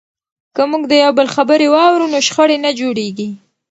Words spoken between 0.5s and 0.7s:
که